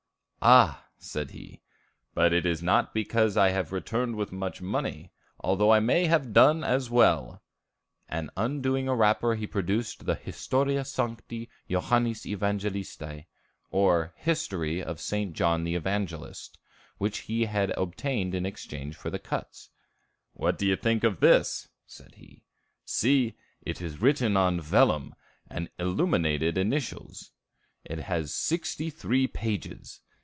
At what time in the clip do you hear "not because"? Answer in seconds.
2.63-3.37